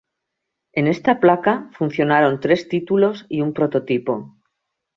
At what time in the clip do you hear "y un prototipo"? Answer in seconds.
3.29-4.35